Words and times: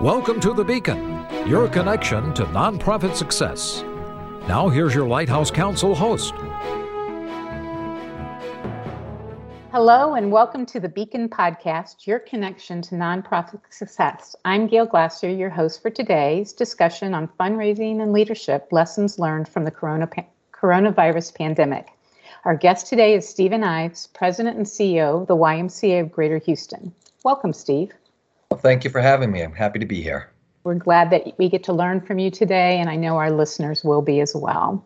Welcome 0.00 0.40
to 0.40 0.54
The 0.54 0.64
Beacon, 0.64 1.26
your 1.46 1.68
connection 1.68 2.32
to 2.32 2.44
nonprofit 2.44 3.14
success. 3.14 3.82
Now, 4.48 4.70
here's 4.70 4.94
your 4.94 5.06
Lighthouse 5.06 5.50
Counsel 5.50 5.94
host. 5.94 6.32
Hello, 9.70 10.14
and 10.14 10.32
welcome 10.32 10.64
to 10.64 10.80
the 10.80 10.88
Beacon 10.88 11.28
Podcast, 11.28 12.06
your 12.06 12.18
connection 12.18 12.80
to 12.80 12.94
nonprofit 12.94 13.60
success. 13.68 14.34
I'm 14.46 14.68
Gail 14.68 14.86
Glasser, 14.86 15.28
your 15.28 15.50
host 15.50 15.82
for 15.82 15.90
today's 15.90 16.54
discussion 16.54 17.12
on 17.12 17.28
fundraising 17.38 18.00
and 18.00 18.10
leadership 18.10 18.68
lessons 18.70 19.18
learned 19.18 19.48
from 19.48 19.64
the 19.64 19.70
corona, 19.70 20.08
coronavirus 20.50 21.34
pandemic. 21.34 21.88
Our 22.46 22.56
guest 22.56 22.86
today 22.86 23.12
is 23.12 23.28
Stephen 23.28 23.62
Ives, 23.62 24.06
President 24.06 24.56
and 24.56 24.64
CEO 24.64 25.20
of 25.20 25.26
the 25.26 25.36
YMCA 25.36 26.00
of 26.00 26.10
Greater 26.10 26.38
Houston. 26.38 26.90
Welcome, 27.22 27.52
Steve. 27.52 27.92
Well, 28.50 28.58
thank 28.58 28.82
you 28.82 28.90
for 28.90 29.00
having 29.00 29.30
me. 29.30 29.42
I'm 29.42 29.52
happy 29.52 29.78
to 29.78 29.86
be 29.86 30.02
here. 30.02 30.28
We're 30.64 30.74
glad 30.74 31.10
that 31.10 31.38
we 31.38 31.48
get 31.48 31.62
to 31.64 31.72
learn 31.72 32.00
from 32.00 32.18
you 32.18 32.32
today, 32.32 32.80
and 32.80 32.90
I 32.90 32.96
know 32.96 33.16
our 33.16 33.30
listeners 33.30 33.84
will 33.84 34.02
be 34.02 34.20
as 34.20 34.34
well. 34.34 34.84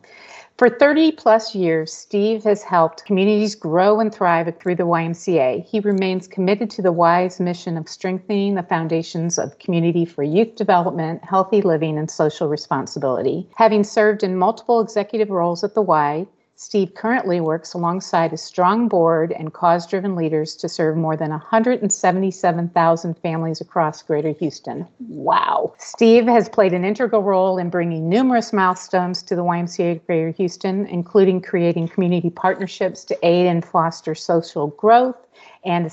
For 0.59 0.69
30 0.69 1.13
plus 1.13 1.55
years, 1.55 1.91
Steve 1.91 2.45
has 2.45 2.63
helped 2.63 3.07
communities 3.07 3.55
grow 3.55 4.01
and 4.01 4.15
thrive 4.15 4.53
through 4.61 4.75
the 4.75 4.87
YMCA. 4.87 5.65
He 5.65 5.81
remains 5.81 6.29
committed 6.29 6.69
to 6.71 6.83
the 6.83 6.93
Y's 6.93 7.41
mission 7.41 7.79
of 7.79 7.89
strengthening 7.89 8.55
the 8.55 8.63
foundations 8.63 9.39
of 9.39 9.59
community 9.59 10.05
for 10.05 10.23
youth 10.23 10.57
development, 10.57 11.25
healthy 11.25 11.63
living, 11.63 11.97
and 11.97 12.11
social 12.11 12.49
responsibility. 12.49 13.49
Having 13.57 13.85
served 13.85 14.23
in 14.23 14.37
multiple 14.37 14.81
executive 14.81 15.31
roles 15.31 15.65
at 15.65 15.75
the 15.75 15.83
Y, 15.83 16.27
Steve 16.57 16.95
currently 16.95 17.41
works 17.41 17.75
alongside 17.75 18.33
a 18.33 18.37
strong 18.37 18.87
board 18.87 19.33
and 19.33 19.53
cause 19.53 19.89
driven 19.89 20.15
leaders 20.15 20.55
to 20.55 20.69
serve 20.69 20.97
more 20.97 21.17
than 21.17 21.31
177,000 21.31 23.19
families 23.19 23.61
across 23.61 24.03
Greater 24.03 24.31
Houston. 24.31 24.87
Wow. 25.09 25.75
Steve 25.79 26.27
has 26.27 26.49
played 26.49 26.73
an 26.73 26.85
integral 26.85 27.23
role 27.23 27.59
in 27.59 27.71
bringing 27.71 28.09
numerous 28.09 28.53
milestones 28.53 29.21
to 29.25 29.35
the 29.35 29.43
YMCA 29.43 29.97
of 29.97 30.07
Greater 30.07 30.31
Houston, 30.31 30.87
including 30.87 31.43
creating 31.43 31.89
community 31.89 32.31
partnerships 32.31 33.05
to 33.07 33.19
aid 33.27 33.47
and 33.47 33.65
foster 33.65 34.15
social 34.15 34.69
growth 34.69 35.27
and 35.65 35.87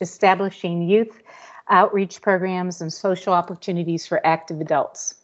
establishing 0.00 0.88
youth 0.88 1.20
outreach 1.68 2.22
programs 2.22 2.80
and 2.80 2.92
social 2.92 3.32
opportunities 3.32 4.06
for 4.06 4.24
active 4.24 4.60
adults. 4.60 5.14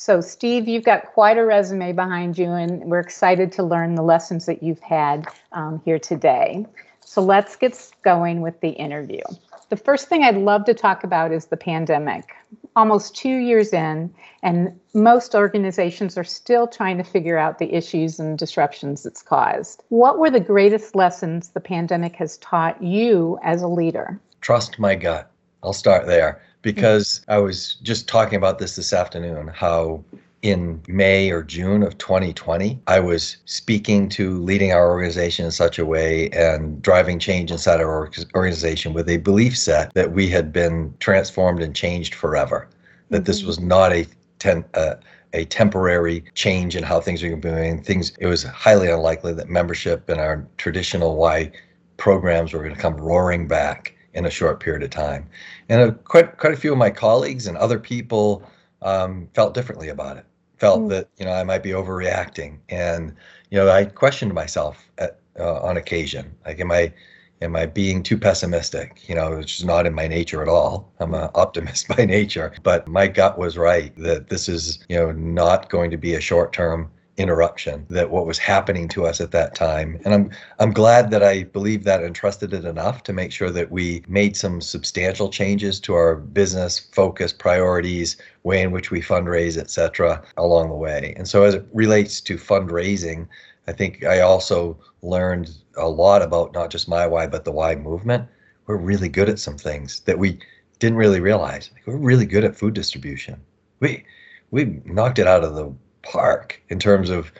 So, 0.00 0.22
Steve, 0.22 0.66
you've 0.66 0.84
got 0.84 1.12
quite 1.12 1.36
a 1.36 1.44
resume 1.44 1.92
behind 1.92 2.38
you, 2.38 2.52
and 2.52 2.82
we're 2.86 3.00
excited 3.00 3.52
to 3.52 3.62
learn 3.62 3.96
the 3.96 4.02
lessons 4.02 4.46
that 4.46 4.62
you've 4.62 4.80
had 4.80 5.26
um, 5.52 5.82
here 5.84 5.98
today. 5.98 6.64
So, 7.04 7.20
let's 7.20 7.54
get 7.54 7.78
going 8.00 8.40
with 8.40 8.58
the 8.62 8.70
interview. 8.70 9.20
The 9.68 9.76
first 9.76 10.08
thing 10.08 10.22
I'd 10.22 10.38
love 10.38 10.64
to 10.64 10.72
talk 10.72 11.04
about 11.04 11.32
is 11.32 11.44
the 11.44 11.58
pandemic. 11.58 12.32
Almost 12.76 13.14
two 13.14 13.36
years 13.36 13.74
in, 13.74 14.10
and 14.42 14.80
most 14.94 15.34
organizations 15.34 16.16
are 16.16 16.24
still 16.24 16.66
trying 16.66 16.96
to 16.96 17.04
figure 17.04 17.36
out 17.36 17.58
the 17.58 17.70
issues 17.70 18.18
and 18.18 18.38
disruptions 18.38 19.04
it's 19.04 19.20
caused. 19.20 19.82
What 19.90 20.18
were 20.18 20.30
the 20.30 20.40
greatest 20.40 20.94
lessons 20.94 21.50
the 21.50 21.60
pandemic 21.60 22.16
has 22.16 22.38
taught 22.38 22.82
you 22.82 23.38
as 23.42 23.60
a 23.60 23.68
leader? 23.68 24.18
Trust 24.40 24.78
my 24.78 24.94
gut. 24.94 25.30
I'll 25.62 25.74
start 25.74 26.06
there 26.06 26.40
because 26.62 27.22
I 27.28 27.38
was 27.38 27.74
just 27.82 28.08
talking 28.08 28.36
about 28.36 28.58
this 28.58 28.76
this 28.76 28.92
afternoon 28.92 29.48
how 29.48 30.04
in 30.42 30.80
May 30.88 31.30
or 31.30 31.42
June 31.42 31.82
of 31.82 31.98
2020, 31.98 32.80
I 32.86 32.98
was 33.00 33.36
speaking 33.44 34.08
to 34.10 34.42
leading 34.42 34.72
our 34.72 34.88
organization 34.88 35.44
in 35.44 35.50
such 35.50 35.78
a 35.78 35.84
way 35.84 36.30
and 36.30 36.80
driving 36.80 37.18
change 37.18 37.50
inside 37.50 37.80
our 37.80 38.10
organization 38.34 38.94
with 38.94 39.08
a 39.08 39.18
belief 39.18 39.56
set 39.56 39.92
that 39.94 40.12
we 40.12 40.28
had 40.28 40.52
been 40.52 40.94
transformed 40.98 41.62
and 41.62 41.76
changed 41.76 42.14
forever, 42.14 42.68
that 43.10 43.18
mm-hmm. 43.18 43.24
this 43.24 43.42
was 43.42 43.60
not 43.60 43.92
a 43.92 44.06
ten, 44.38 44.64
uh, 44.74 44.94
a 45.34 45.44
temporary 45.46 46.24
change 46.34 46.74
in 46.74 46.82
how 46.82 47.00
things 47.00 47.22
are 47.22 47.36
doing. 47.36 47.82
Things 47.82 48.12
it 48.18 48.26
was 48.26 48.42
highly 48.42 48.88
unlikely 48.88 49.34
that 49.34 49.48
membership 49.48 50.08
in 50.08 50.18
our 50.18 50.46
traditional 50.56 51.16
Y 51.16 51.52
programs 51.98 52.52
were 52.52 52.60
going 52.60 52.74
to 52.74 52.80
come 52.80 52.96
roaring 52.96 53.46
back 53.46 53.94
in 54.14 54.26
a 54.26 54.30
short 54.30 54.58
period 54.60 54.82
of 54.82 54.90
time. 54.90 55.28
And 55.70 55.80
a, 55.80 55.92
quite 55.92 56.36
quite 56.36 56.52
a 56.52 56.56
few 56.56 56.72
of 56.72 56.78
my 56.78 56.90
colleagues 56.90 57.46
and 57.46 57.56
other 57.56 57.78
people 57.78 58.42
um, 58.82 59.28
felt 59.34 59.54
differently 59.54 59.88
about 59.88 60.16
it. 60.16 60.26
Felt 60.58 60.82
mm. 60.82 60.88
that 60.90 61.08
you 61.16 61.24
know 61.24 61.32
I 61.32 61.44
might 61.44 61.62
be 61.62 61.70
overreacting, 61.70 62.58
and 62.68 63.14
you 63.50 63.58
know 63.58 63.70
I 63.70 63.84
questioned 63.84 64.34
myself 64.34 64.90
at, 64.98 65.20
uh, 65.38 65.60
on 65.62 65.76
occasion. 65.76 66.34
Like, 66.44 66.58
am 66.60 66.72
I 66.72 66.92
am 67.40 67.54
I 67.54 67.66
being 67.66 68.02
too 68.02 68.18
pessimistic? 68.18 69.08
You 69.08 69.14
know, 69.14 69.36
which 69.36 69.60
is 69.60 69.64
not 69.64 69.86
in 69.86 69.94
my 69.94 70.08
nature 70.08 70.42
at 70.42 70.48
all. 70.48 70.92
I'm 70.98 71.14
an 71.14 71.30
optimist 71.36 71.86
by 71.96 72.04
nature, 72.04 72.52
but 72.64 72.88
my 72.88 73.06
gut 73.06 73.38
was 73.38 73.56
right 73.56 73.96
that 73.96 74.28
this 74.28 74.48
is 74.48 74.80
you 74.88 74.96
know 74.96 75.12
not 75.12 75.70
going 75.70 75.92
to 75.92 75.96
be 75.96 76.14
a 76.14 76.20
short 76.20 76.52
term 76.52 76.90
interruption 77.16 77.86
that 77.90 78.10
what 78.10 78.26
was 78.26 78.38
happening 78.38 78.88
to 78.88 79.06
us 79.06 79.20
at 79.20 79.30
that 79.32 79.54
time. 79.54 80.00
And 80.04 80.14
i'm 80.14 80.30
i'm 80.58 80.72
glad 80.72 81.10
that 81.10 81.22
i 81.22 81.44
believed 81.44 81.84
that 81.84 82.02
and 82.02 82.14
trusted 82.14 82.54
it 82.54 82.64
enough 82.64 83.02
to 83.04 83.12
make 83.12 83.32
sure 83.32 83.50
that 83.50 83.70
we 83.70 84.02
made 84.08 84.36
some 84.36 84.60
substantial 84.60 85.28
changes 85.28 85.80
to 85.80 85.94
our 85.94 86.16
business 86.16 86.78
focus 86.92 87.32
priorities 87.32 88.16
way 88.42 88.62
in 88.62 88.70
which 88.70 88.90
we 88.90 89.00
fundraise 89.02 89.58
etc 89.58 90.22
along 90.36 90.68
the 90.68 90.74
way. 90.74 91.14
And 91.16 91.28
so 91.28 91.42
as 91.44 91.54
it 91.54 91.66
relates 91.72 92.20
to 92.22 92.36
fundraising 92.36 93.28
i 93.66 93.72
think 93.72 94.04
i 94.04 94.20
also 94.20 94.78
learned 95.02 95.50
a 95.76 95.88
lot 95.88 96.22
about 96.22 96.52
not 96.52 96.70
just 96.70 96.88
my 96.88 97.06
Y 97.06 97.26
but 97.26 97.44
the 97.44 97.52
Y 97.52 97.74
movement. 97.74 98.28
We're 98.66 98.76
really 98.76 99.08
good 99.08 99.28
at 99.28 99.38
some 99.38 99.56
things 99.56 100.00
that 100.00 100.18
we 100.18 100.38
didn't 100.78 100.98
really 100.98 101.20
realize. 101.20 101.70
We're 101.86 101.96
really 101.96 102.26
good 102.26 102.44
at 102.44 102.56
food 102.56 102.74
distribution. 102.74 103.40
We 103.80 104.04
we 104.50 104.80
knocked 104.84 105.18
it 105.18 105.26
out 105.26 105.44
of 105.44 105.54
the 105.54 105.72
park 106.02 106.60
in 106.68 106.78
terms 106.78 107.10
of 107.10 107.32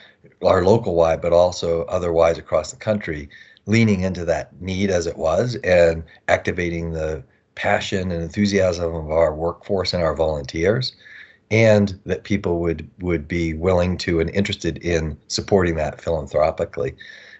our 0.43 0.63
local 0.63 0.95
Y, 0.95 1.15
but 1.17 1.33
also 1.33 1.83
otherwise 1.85 2.37
across 2.37 2.71
the 2.71 2.77
country, 2.77 3.29
leaning 3.65 4.01
into 4.01 4.25
that 4.25 4.59
need 4.61 4.89
as 4.89 5.07
it 5.07 5.17
was 5.17 5.55
and 5.63 6.03
activating 6.27 6.91
the 6.91 7.23
passion 7.55 8.11
and 8.11 8.23
enthusiasm 8.23 8.95
of 8.95 9.11
our 9.11 9.35
workforce 9.35 9.93
and 9.93 10.01
our 10.03 10.15
volunteers 10.15 10.95
and 11.51 11.99
that 12.05 12.23
people 12.23 12.59
would 12.59 12.89
would 13.01 13.27
be 13.27 13.53
willing 13.53 13.97
to 13.97 14.19
and 14.19 14.29
interested 14.31 14.77
in 14.79 15.17
supporting 15.27 15.75
that 15.75 16.01
philanthropically. 16.01 16.95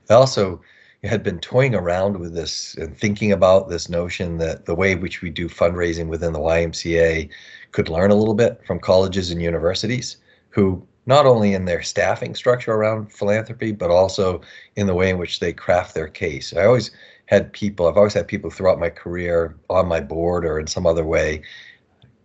I 0.10 0.16
also 0.16 0.62
had 1.04 1.24
been 1.24 1.40
toying 1.40 1.74
around 1.74 2.20
with 2.20 2.36
this 2.36 2.76
and 2.76 2.96
thinking 2.96 3.32
about 3.32 3.70
this 3.70 3.90
notion 3.90 4.38
that 4.38 4.66
the 4.66 4.76
way 4.76 4.92
in 4.92 5.02
which 5.02 5.22
we 5.22 5.32
do 5.32 5.50
fundraising 5.50 6.08
within 6.08 6.34
the 6.34 6.40
YMCA 6.40 7.30
could 7.72 7.90
learn 7.90 8.12
a 8.12 8.16
little 8.16 8.36
bit 8.36 8.62
from 8.68 8.80
colleges 8.80 9.32
and 9.32 9.42
universities 9.42 10.18
who 10.50 10.86
not 11.06 11.26
only 11.26 11.54
in 11.54 11.66
their 11.66 11.82
staffing 11.82 12.36
structure 12.36 12.74
around 12.74 13.12
philanthropy, 13.12 13.72
but 13.72 13.90
also 13.90 14.42
in 14.76 14.88
the 14.88 14.94
way 14.94 15.10
in 15.10 15.18
which 15.18 15.40
they 15.40 15.52
craft 15.52 15.94
their 15.96 16.08
case. 16.08 16.56
I 16.56 16.66
always 16.66 16.92
had 17.26 17.52
people, 17.54 17.88
I've 17.88 17.98
always 17.98 18.14
had 18.14 18.28
people 18.28 18.50
throughout 18.50 18.80
my 18.80 18.90
career 18.90 19.56
on 19.70 19.88
my 19.88 20.00
board 20.00 20.46
or 20.46 20.60
in 20.60 20.68
some 20.68 20.86
other 20.86 21.06
way 21.06 21.42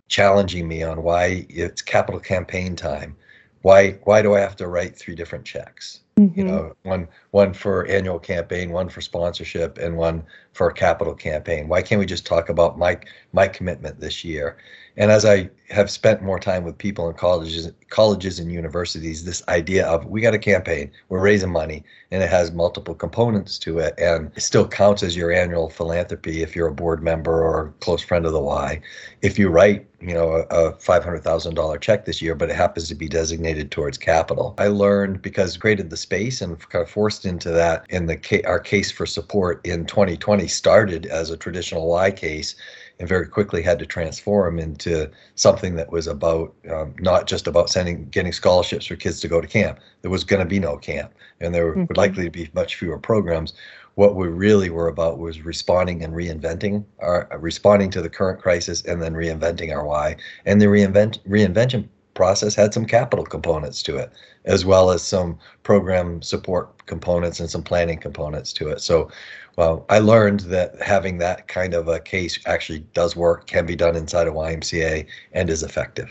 challenging 0.09 0.69
me 0.69 0.83
on 0.83 1.03
why 1.03 1.47
it's 1.49 1.83
capital 1.83 2.21
campaign 2.21 2.77
time. 2.77 3.17
Why 3.63 3.93
why 4.05 4.23
do 4.23 4.35
I 4.35 4.41
have 4.41 4.57
to 4.57 4.69
write 4.69 4.97
three 4.97 5.15
different 5.15 5.45
checks? 5.45 6.01
Mm-hmm. 6.19 6.39
You 6.39 6.47
know, 6.47 6.77
one 6.83 7.09
one 7.37 7.53
for 7.53 7.87
annual 7.87 8.19
campaign, 8.19 8.71
one 8.71 8.89
for 8.89 9.03
sponsorship, 9.03 9.77
and 9.77 9.95
one 9.99 10.25
for 10.55 10.71
a 10.71 10.73
capital 10.73 11.15
campaign. 11.15 11.69
Why 11.69 11.83
can't 11.83 11.99
we 11.99 12.07
just 12.07 12.25
talk 12.25 12.49
about 12.49 12.79
my 12.79 12.99
my 13.35 13.47
commitment 13.47 14.01
this 14.01 14.25
year? 14.25 14.57
And 14.97 15.11
as 15.11 15.27
I 15.27 15.51
have 15.69 15.91
spent 15.91 16.23
more 16.23 16.39
time 16.39 16.65
with 16.65 16.79
people 16.79 17.09
in 17.11 17.15
colleges, 17.17 17.71
colleges 17.91 18.39
and 18.39 18.51
universities, 18.51 19.25
this 19.25 19.43
idea 19.49 19.87
of 19.87 20.07
we 20.07 20.23
got 20.23 20.33
a 20.33 20.39
campaign, 20.39 20.91
we're 21.11 21.21
raising 21.21 21.51
money, 21.51 21.85
and 22.11 22.23
it 22.23 22.31
has 22.31 22.53
multiple 22.53 22.95
components 22.95 23.59
to 23.59 23.79
it, 23.81 23.95
and 23.99 24.33
it 24.35 24.41
still 24.41 24.67
counts 24.67 25.03
as 25.03 25.15
your 25.15 25.31
annual 25.31 25.69
philanthropy 25.69 26.43
if 26.43 26.57
you're 26.57 26.69
a 26.69 26.75
board 26.75 27.03
member 27.03 27.43
or 27.43 27.67
a 27.67 27.73
close 27.85 28.03
friend 28.03 28.25
of 28.25 28.33
the 28.33 28.41
Y. 28.41 28.81
If 29.21 29.39
you 29.39 29.51
write, 29.51 29.87
you 30.01 30.15
know, 30.15 30.47
a, 30.51 30.69
a 30.69 30.73
$500,000 30.73 31.81
check 31.83 32.07
this 32.07 32.23
year, 32.23 32.35
but 32.35 32.49
it 32.49 32.57
happens 32.57 32.89
to 32.89 32.95
be 32.95 33.09
designated 33.09 33.71
towards 33.71 33.99
capital. 33.99 34.55
I 34.57 34.69
learned 34.69 35.21
because 35.21 35.59
created 35.59 35.91
the 35.91 35.97
space 35.99 36.41
and 36.41 36.59
kind 36.71 36.83
of 36.83 36.91
forced 36.91 37.26
into 37.27 37.51
that 37.51 37.85
in 37.91 38.07
the 38.07 38.47
our 38.47 38.61
case 38.61 38.91
for 38.91 39.05
support 39.05 39.65
in 39.67 39.85
2020 39.85 40.47
started 40.49 41.07
as 41.07 41.31
a 41.31 41.37
traditional 41.37 41.89
Y 41.89 42.11
case 42.11 42.57
and 42.99 43.09
very 43.09 43.27
quickly 43.27 43.63
had 43.63 43.79
to 43.79 43.87
transform 43.87 44.59
into 44.59 45.11
something 45.35 45.77
that 45.77 45.93
was 45.93 46.07
about 46.07 46.55
um, 46.71 46.95
not 46.99 47.27
just 47.27 47.47
about 47.47 47.69
sending 47.69 48.09
getting 48.09 48.33
scholarships 48.33 48.87
for 48.87 48.97
kids 48.97 49.21
to 49.21 49.29
go 49.29 49.41
to 49.41 49.47
camp. 49.47 49.79
There 50.03 50.11
was 50.11 50.25
going 50.25 50.41
to 50.41 50.49
be 50.49 50.59
no 50.59 50.77
camp 50.77 51.13
and 51.41 51.55
there 51.55 51.71
mm-hmm. 51.73 51.85
would 51.87 51.97
likely 51.97 52.25
to 52.25 52.31
be 52.31 52.51
much 52.55 52.77
fewer 52.77 52.99
programs. 52.99 53.53
What 53.97 54.15
we 54.15 54.29
really 54.29 54.71
were 54.71 54.89
about 54.89 55.19
was 55.19 55.41
responding 55.43 56.05
and 56.05 56.15
reinventing 56.15 56.85
our 57.01 57.29
responding 57.39 57.91
to 57.91 58.03
the 58.03 58.11
current 58.11 58.41
crisis 58.41 58.85
and 58.85 59.03
then 59.03 59.15
reinventing 59.15 59.75
our 59.75 59.85
Y 59.85 60.17
and 60.45 60.61
the 60.61 60.67
reinvent 60.67 61.19
reinvention 61.27 61.89
process 62.17 62.57
had 62.57 62.75
some 62.75 62.85
capital 62.85 63.25
components 63.25 63.83
to 63.85 63.97
it, 63.97 64.11
as 64.45 64.65
well 64.65 64.91
as 64.91 65.03
some 65.03 65.39
program 65.63 66.21
support 66.23 66.85
components 66.87 67.39
and 67.39 67.49
some 67.49 67.63
planning 67.63 67.99
components 67.99 68.53
to 68.55 68.69
it. 68.69 68.81
So, 68.81 69.09
well, 69.57 69.87
I 69.89 70.01
learned 70.01 70.41
that 70.41 70.83
having 70.83 71.19
that 71.19 71.47
kind 71.47 71.75
of 71.75 71.87
a 71.87 72.01
case 72.01 72.39
actually 72.47 72.81
does 72.95 73.15
work, 73.15 73.47
can 73.47 73.67
be 73.67 73.77
done 73.77 73.95
inside 73.95 74.27
a 74.27 74.33
YMCA, 74.33 75.07
and 75.33 75.49
is 75.49 75.63
effective. 75.63 76.11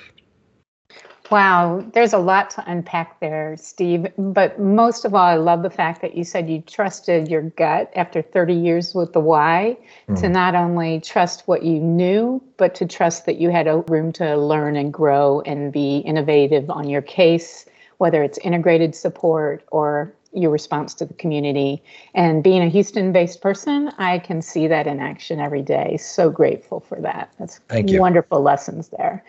Wow, 1.32 1.84
there's 1.94 2.14
a 2.14 2.20
lot 2.20 2.52
to 2.52 2.64
unpack 2.68 3.20
there, 3.20 3.56
Steve. 3.58 4.08
But 4.18 4.60
most 4.60 5.06
of 5.06 5.16
all, 5.16 5.26
I 5.26 5.36
love 5.36 5.64
the 5.64 5.70
fact 5.70 6.02
that 6.02 6.16
you 6.16 6.24
said 6.24 6.50
you 6.50 6.62
trusted 6.62 7.28
your 7.30 7.42
gut 7.42 7.92
after 7.96 8.22
30 8.22 8.54
years 8.54 8.94
with 8.94 9.14
the 9.14 9.20
Y 9.20 9.76
mm. 10.08 10.22
to 10.22 10.30
not 10.30 10.54
only 10.54 11.00
trust 11.00 11.48
what 11.48 11.64
you 11.64 11.80
knew, 11.80 12.44
but 12.58 12.76
to 12.76 12.86
trust 12.86 13.26
that 13.26 13.38
you 13.38 13.50
had 13.50 13.68
a 13.68 13.78
room 13.88 14.12
to 14.14 14.38
learn 14.38 14.76
and 14.76 14.94
grow 14.94 15.42
and 15.42 15.74
be 15.74 15.98
innovative 16.00 16.70
on 16.70 16.88
your 16.88 17.02
case, 17.02 17.66
whether 17.98 18.22
it's 18.22 18.38
integrated 18.40 18.94
support 18.94 19.64
or 19.72 20.14
your 20.36 20.52
response 20.52 20.94
to 20.96 21.06
the 21.06 21.14
community. 21.14 21.82
And 22.14 22.44
being 22.44 22.62
a 22.62 22.70
Houston 22.70 23.12
based 23.12 23.42
person, 23.42 23.92
I 23.98 24.20
can 24.20 24.42
see 24.42 24.68
that 24.68 24.88
in 24.88 25.00
action 25.00 25.40
every 25.40 25.62
day. 25.62 25.98
So 25.98 26.30
grateful 26.30 26.80
for 26.82 27.00
that. 27.02 27.32
That's 27.40 27.60
Thank 27.70 27.90
you. 27.90 28.00
wonderful 28.00 28.42
lessons 28.42 28.90
there. 28.90 29.24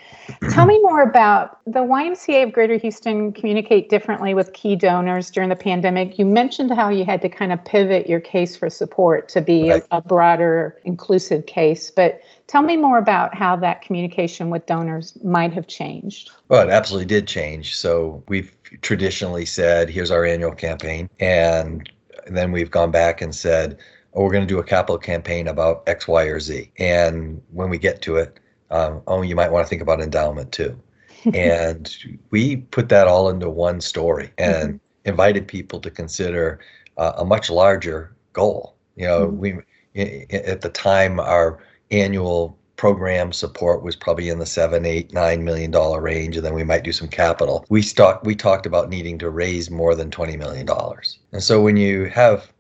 Tell 0.51 0.67
me 0.67 0.81
more 0.83 1.03
about 1.03 1.61
the 1.65 1.81
YMCA 1.81 2.45
of 2.45 2.53
Greater 2.53 2.77
Houston 2.77 3.33
communicate 3.33 3.89
differently 3.89 4.35
with 4.35 4.53
key 4.53 4.77
donors 4.77 5.31
during 5.31 5.49
the 5.49 5.57
pandemic. 5.57 6.19
You 6.19 6.27
mentioned 6.27 6.73
how 6.73 6.89
you 6.89 7.05
had 7.05 7.23
to 7.23 7.29
kind 7.29 7.53
of 7.53 7.65
pivot 7.65 8.09
your 8.09 8.21
case 8.21 8.57
for 8.57 8.69
support 8.69 9.29
to 9.31 9.41
be 9.41 9.71
right. 9.71 9.83
a, 9.91 9.99
a 9.99 10.01
broader, 10.03 10.77
inclusive 10.85 11.47
case. 11.47 11.91
But 11.91 12.21
Tell 12.47 12.63
me 12.63 12.77
more 12.77 12.99
about 12.99 13.35
how 13.35 13.57
that 13.57 13.83
communication 13.83 14.51
with 14.51 14.67
donors 14.67 15.19
might 15.25 15.53
have 15.53 15.67
changed. 15.67 16.31
Well, 16.49 16.69
it 16.69 16.71
absolutely 16.71 17.07
did 17.07 17.27
change. 17.27 17.77
So 17.77 18.23
we've 18.29 18.56
traditionally 18.83 19.47
said, 19.47 19.89
here's 19.89 20.11
our 20.11 20.25
annual 20.25 20.53
campaign. 20.53 21.09
And 21.21 21.91
then 22.27 22.53
we've 22.53 22.71
gone 22.71 22.91
back 22.91 23.21
and 23.21 23.35
said, 23.35 23.79
oh, 24.15 24.25
we're 24.25 24.33
going 24.33 24.47
to 24.47 24.53
do 24.53 24.59
a 24.59 24.65
capital 24.65 24.99
campaign 24.99 25.49
about 25.49 25.83
X, 25.87 26.09
Y, 26.09 26.25
or 26.25 26.41
Z. 26.41 26.71
And 26.79 27.41
when 27.53 27.71
we 27.71 27.79
get 27.79 28.03
to 28.03 28.17
it, 28.17 28.41
um, 28.71 29.03
oh, 29.07 29.23
you 29.23 29.37
might 29.37 29.53
want 29.53 29.65
to 29.65 29.69
think 29.69 29.83
about 29.83 30.01
endowment 30.01 30.53
too. 30.53 30.81
and 31.35 31.97
we 32.31 32.57
put 32.57 32.89
that 32.89 33.09
all 33.09 33.29
into 33.29 33.51
one 33.51 33.81
story 33.81 34.31
and 34.39 34.75
mm-hmm. 34.75 35.09
invited 35.09 35.49
people 35.49 35.81
to 35.81 35.91
consider 35.91 36.61
uh, 36.99 37.13
a 37.17 37.25
much 37.25 37.51
larger 37.51 38.15
goal. 38.33 38.77
You 38.97 39.07
know, 39.07 39.27
mm-hmm. 39.27 39.39
we 39.39 40.27
at 40.31 40.61
the 40.61 40.69
time 40.69 41.19
our 41.19 41.59
annual 41.91 42.59
program 42.77 43.33
support 43.33 43.83
was 43.83 43.97
probably 43.97 44.29
in 44.29 44.39
the 44.39 44.47
seven, 44.47 44.85
eight, 44.85 45.13
nine 45.13 45.45
million 45.45 45.71
dollar 45.71 46.01
range, 46.01 46.37
and 46.37 46.45
then 46.45 46.55
we 46.55 46.65
might 46.65 46.85
do 46.85 46.93
some 46.93 47.09
capital. 47.09 47.65
We 47.69 47.83
talked 47.83 48.25
we 48.25 48.35
talked 48.35 48.67
about 48.67 48.89
needing 48.91 49.19
to 49.19 49.31
raise 49.31 49.71
more 49.71 49.95
than 49.95 50.11
twenty 50.11 50.37
million 50.37 50.67
dollars. 50.67 51.19
And 51.33 51.43
so 51.43 51.61
when 51.61 51.77
you 51.77 52.05
have 52.07 52.53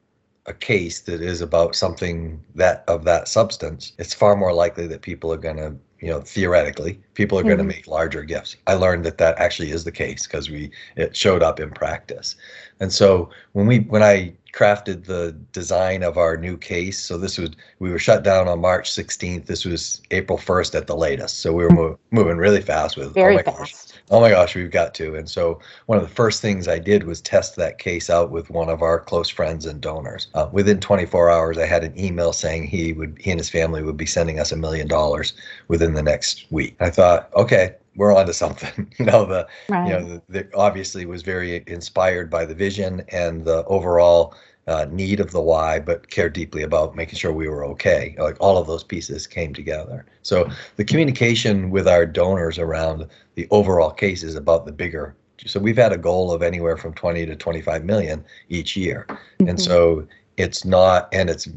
a 0.46 0.54
case 0.54 1.00
that 1.00 1.20
is 1.20 1.40
about 1.40 1.74
something 1.74 2.42
that 2.54 2.84
of 2.88 3.04
that 3.04 3.28
substance, 3.28 3.92
it's 3.98 4.14
far 4.14 4.36
more 4.36 4.52
likely 4.52 4.86
that 4.86 5.02
people 5.02 5.32
are 5.32 5.36
going 5.36 5.56
to, 5.56 5.74
you 6.00 6.08
know, 6.08 6.20
theoretically, 6.20 7.00
people 7.14 7.38
are 7.38 7.42
mm-hmm. 7.42 7.48
going 7.48 7.58
to 7.58 7.64
make 7.64 7.86
larger 7.86 8.22
gifts. 8.22 8.56
I 8.66 8.74
learned 8.74 9.04
that 9.04 9.18
that 9.18 9.38
actually 9.38 9.70
is 9.70 9.84
the 9.84 9.92
case 9.92 10.26
because 10.26 10.50
we 10.50 10.70
it 10.96 11.16
showed 11.16 11.42
up 11.42 11.60
in 11.60 11.70
practice. 11.70 12.36
And 12.80 12.92
so 12.92 13.30
when 13.52 13.66
we 13.66 13.80
when 13.80 14.02
I 14.02 14.34
crafted 14.56 15.04
the 15.04 15.36
design 15.52 16.02
of 16.02 16.16
our 16.16 16.36
new 16.38 16.56
case. 16.56 16.98
So 16.98 17.18
this 17.18 17.36
was 17.36 17.50
we 17.78 17.90
were 17.90 17.98
shut 17.98 18.22
down 18.22 18.48
on 18.48 18.60
March 18.60 18.90
16th. 18.90 19.44
This 19.44 19.66
was 19.66 20.00
April 20.10 20.38
1st 20.38 20.74
at 20.74 20.86
the 20.86 20.96
latest. 20.96 21.40
So 21.40 21.52
we 21.52 21.64
were 21.64 21.70
mo- 21.70 21.98
moving 22.10 22.38
really 22.38 22.62
fast 22.62 22.96
with 22.96 23.12
very 23.12 23.34
oh 23.34 23.36
my 23.36 23.42
fast. 23.42 23.58
gosh. 23.58 23.85
Oh 24.10 24.20
my 24.20 24.30
gosh, 24.30 24.54
we've 24.54 24.70
got 24.70 24.94
to. 24.94 25.16
And 25.16 25.28
so 25.28 25.58
one 25.86 25.98
of 25.98 26.04
the 26.04 26.14
first 26.14 26.40
things 26.40 26.68
I 26.68 26.78
did 26.78 27.04
was 27.04 27.20
test 27.20 27.56
that 27.56 27.78
case 27.78 28.08
out 28.08 28.30
with 28.30 28.50
one 28.50 28.68
of 28.68 28.80
our 28.82 29.00
close 29.00 29.28
friends 29.28 29.66
and 29.66 29.80
donors. 29.80 30.28
Uh, 30.34 30.48
within 30.52 30.78
24 30.78 31.30
hours, 31.30 31.58
I 31.58 31.66
had 31.66 31.82
an 31.82 31.98
email 31.98 32.32
saying 32.32 32.68
he 32.68 32.92
would 32.92 33.18
he 33.20 33.30
and 33.30 33.40
his 33.40 33.50
family 33.50 33.82
would 33.82 33.96
be 33.96 34.06
sending 34.06 34.38
us 34.38 34.52
a 34.52 34.56
million 34.56 34.86
dollars 34.86 35.34
within 35.66 35.94
the 35.94 36.02
next 36.02 36.46
week. 36.50 36.76
I 36.78 36.90
thought, 36.90 37.30
okay, 37.34 37.74
we're 37.96 38.14
onto 38.14 38.32
something. 38.32 38.92
you 38.98 39.06
know, 39.06 39.24
the 39.24 39.48
right. 39.68 39.88
you 39.88 39.92
know, 39.92 40.06
the, 40.06 40.22
the, 40.28 40.56
obviously 40.56 41.04
was 41.04 41.22
very 41.22 41.64
inspired 41.66 42.30
by 42.30 42.44
the 42.44 42.54
vision 42.54 43.02
and 43.08 43.44
the 43.44 43.64
overall 43.64 44.34
uh, 44.66 44.86
need 44.90 45.20
of 45.20 45.30
the 45.30 45.40
Y, 45.40 45.78
but 45.78 46.10
care 46.10 46.28
deeply 46.28 46.62
about 46.62 46.96
making 46.96 47.18
sure 47.18 47.32
we 47.32 47.48
were 47.48 47.64
okay. 47.64 48.16
Like 48.18 48.36
all 48.40 48.58
of 48.58 48.66
those 48.66 48.82
pieces 48.82 49.26
came 49.26 49.54
together. 49.54 50.06
So 50.22 50.50
the 50.76 50.84
communication 50.84 51.70
with 51.70 51.86
our 51.86 52.04
donors 52.04 52.58
around 52.58 53.06
the 53.36 53.46
overall 53.50 53.90
case 53.90 54.22
is 54.22 54.34
about 54.34 54.66
the 54.66 54.72
bigger. 54.72 55.14
So 55.46 55.60
we've 55.60 55.76
had 55.76 55.92
a 55.92 55.98
goal 55.98 56.32
of 56.32 56.42
anywhere 56.42 56.76
from 56.76 56.94
20 56.94 57.26
to 57.26 57.36
25 57.36 57.84
million 57.84 58.24
each 58.48 58.76
year, 58.76 59.06
mm-hmm. 59.08 59.50
and 59.50 59.60
so 59.60 60.06
it's 60.36 60.64
not, 60.64 61.08
and 61.12 61.30
it's 61.30 61.48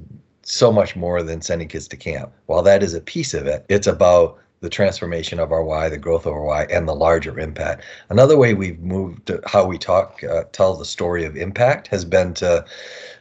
so 0.43 0.71
much 0.71 0.95
more 0.95 1.23
than 1.23 1.41
sending 1.41 1.67
kids 1.67 1.87
to 1.87 1.97
camp. 1.97 2.31
While 2.47 2.61
that 2.63 2.83
is 2.83 2.93
a 2.93 3.01
piece 3.01 3.33
of 3.33 3.47
it, 3.47 3.65
it's 3.69 3.87
about 3.87 4.39
the 4.61 4.69
transformation 4.69 5.39
of 5.39 5.51
our 5.51 5.63
Y, 5.63 5.89
the 5.89 5.97
growth 5.97 6.25
of 6.25 6.33
our 6.33 6.43
Y, 6.43 6.67
and 6.69 6.87
the 6.87 6.95
larger 6.95 7.39
impact. 7.39 7.83
Another 8.09 8.37
way 8.37 8.53
we've 8.53 8.79
moved 8.79 9.31
how 9.45 9.65
we 9.65 9.77
talk, 9.77 10.23
uh, 10.23 10.43
tell 10.51 10.75
the 10.75 10.85
story 10.85 11.23
of 11.23 11.37
impact 11.37 11.87
has 11.87 12.03
been 12.03 12.33
to 12.35 12.65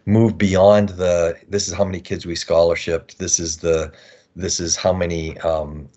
move 0.06 0.36
beyond 0.36 0.90
the. 0.90 1.36
This 1.48 1.68
is 1.68 1.74
how 1.74 1.84
many 1.84 2.00
kids 2.00 2.26
we 2.26 2.34
scholarshiped. 2.34 3.16
This 3.16 3.38
is 3.38 3.58
the. 3.58 3.92
This 4.34 4.60
is 4.60 4.76
how 4.76 4.92
many 4.92 5.36
um, 5.38 5.88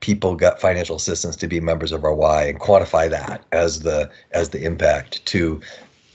people 0.00 0.34
got 0.34 0.60
financial 0.60 0.96
assistance 0.96 1.36
to 1.36 1.46
be 1.46 1.60
members 1.60 1.92
of 1.92 2.04
our 2.04 2.14
Y, 2.14 2.44
and 2.44 2.60
quantify 2.60 3.10
that 3.10 3.44
as 3.52 3.80
the 3.80 4.10
as 4.32 4.50
the 4.50 4.62
impact 4.62 5.24
to. 5.26 5.60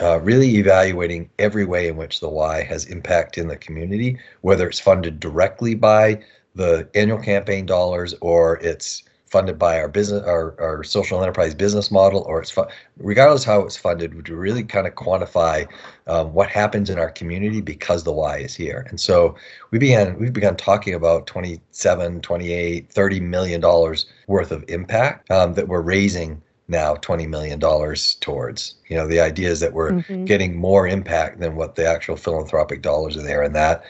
Uh, 0.01 0.19
really 0.19 0.57
evaluating 0.57 1.29
every 1.39 1.63
way 1.63 1.87
in 1.87 1.95
which 1.95 2.19
the 2.19 2.27
Y 2.27 2.61
has 2.63 2.85
impact 2.85 3.37
in 3.37 3.47
the 3.47 3.55
community, 3.55 4.17
whether 4.41 4.67
it's 4.67 4.79
funded 4.79 5.17
directly 5.19 5.75
by 5.75 6.19
the 6.55 6.87
annual 6.95 7.19
campaign 7.19 7.65
dollars 7.65 8.13
or 8.21 8.57
it's 8.57 9.03
funded 9.33 9.57
by 9.57 9.79
our 9.79 9.87
business 9.87 10.21
our, 10.27 10.55
our 10.61 10.83
social 10.83 11.19
enterprise 11.23 11.55
business 11.55 11.89
model 11.89 12.21
or 12.27 12.39
it's 12.39 12.51
fu- 12.51 12.67
regardless 12.97 13.43
how 13.43 13.61
it's 13.61 13.75
funded 13.75 14.23
to 14.23 14.35
really 14.35 14.63
kind 14.63 14.85
of 14.85 14.93
quantify 14.93 15.67
um, 16.05 16.31
what 16.33 16.47
happens 16.47 16.87
in 16.91 16.99
our 16.99 17.09
community 17.09 17.59
because 17.59 18.03
the 18.03 18.11
Y 18.11 18.37
is 18.37 18.53
here 18.53 18.85
and 18.89 18.99
so 18.99 19.35
we 19.71 19.79
began 19.79 20.19
we've 20.19 20.33
begun 20.33 20.55
talking 20.55 20.93
about 20.93 21.25
27 21.25 22.21
28 22.21 22.91
30 22.91 23.19
million 23.21 23.59
dollars 23.59 24.05
worth 24.27 24.51
of 24.51 24.63
impact 24.67 25.31
um, 25.31 25.55
that 25.55 25.67
we're 25.67 25.81
raising 25.81 26.39
now 26.67 26.93
20 26.95 27.25
million 27.25 27.57
dollars 27.57 28.15
towards 28.21 28.75
you 28.87 28.95
know 28.95 29.07
the 29.07 29.19
idea 29.19 29.49
is 29.49 29.59
that 29.59 29.73
we're 29.73 29.93
mm-hmm. 29.93 30.25
getting 30.25 30.55
more 30.55 30.87
impact 30.87 31.39
than 31.39 31.55
what 31.55 31.73
the 31.73 31.85
actual 31.85 32.15
philanthropic 32.15 32.83
dollars 32.83 33.17
are 33.17 33.23
there 33.23 33.41
and 33.41 33.55
that 33.55 33.83